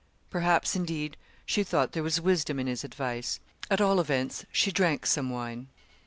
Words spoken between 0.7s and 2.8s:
indeed, she thought there was wisdom in